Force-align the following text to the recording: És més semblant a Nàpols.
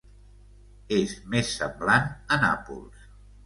És 0.97 1.13
més 1.35 1.53
semblant 1.61 2.11
a 2.39 2.43
Nàpols. 2.49 3.09